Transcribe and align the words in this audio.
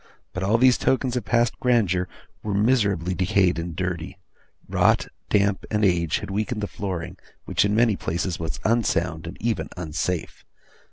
But 0.33 0.41
all 0.41 0.57
these 0.57 0.79
tokens 0.79 1.15
of 1.15 1.25
past 1.25 1.59
grandeur 1.59 2.07
were 2.41 2.55
miserably 2.55 3.13
decayed 3.13 3.59
and 3.59 3.75
dirty; 3.75 4.17
rot, 4.67 5.05
damp, 5.29 5.63
and 5.69 5.85
age, 5.85 6.17
had 6.17 6.31
weakened 6.31 6.61
the 6.61 6.65
flooring, 6.67 7.17
which 7.45 7.65
in 7.65 7.75
many 7.75 7.95
places 7.95 8.39
was 8.39 8.59
unsound 8.65 9.27
and 9.27 9.37
even 9.39 9.69
unsafe. 9.77 10.43